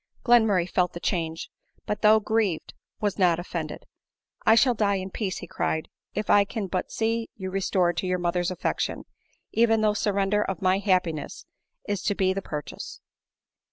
Glenmurray 0.25 0.65
felt 0.67 0.93
the 0.93 0.99
change, 0.99 1.51
but 1.85 2.01
though 2.01 2.19
grieved, 2.19 2.73
was 2.99 3.19
not 3.19 3.37
offended;" 3.37 3.85
I 4.47 4.55
shall 4.55 4.73
die 4.73 4.95
in 4.95 5.11
peace," 5.11 5.41
be 5.41 5.45
cried," 5.45 5.89
if 6.15 6.27
I 6.27 6.43
can 6.43 6.65
but 6.65 6.91
see 6.91 7.29
you 7.35 7.51
restored 7.51 7.97
to 7.97 8.07
your 8.07 8.17
mother's 8.17 8.49
affection, 8.49 9.03
even 9.51 9.81
though 9.81 9.91
the 9.91 9.95
surrender 9.97 10.41
of 10.41 10.57
ray 10.59 10.79
happiness 10.79 11.45
is 11.87 12.01
to 12.01 12.15
be 12.15 12.33
the 12.33 12.41
pur 12.41 12.63
chase." 12.63 12.99